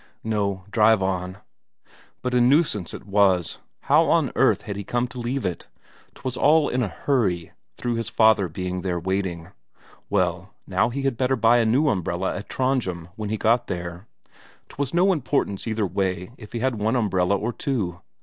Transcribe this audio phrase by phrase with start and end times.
[0.23, 1.37] "No; drive on."
[2.23, 5.67] But a nuisance it was; how on earth had he come to leave it?
[6.15, 9.49] 'Twas all in a hurry, through his father being there waiting.
[10.09, 14.07] Well, now he had better buy a new umbrella at Trondhjem when he got there.
[14.69, 17.99] 'Twas no importance either way if he had one umbrella or two.